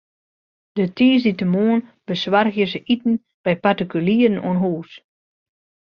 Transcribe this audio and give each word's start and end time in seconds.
Op 0.81 0.91
tiisdeitemoarn 0.95 1.83
besoargje 2.09 2.65
se 2.71 2.79
iten 2.93 3.13
by 3.43 3.53
partikulieren 3.63 4.43
oan 4.47 4.59
hûs. 4.63 4.91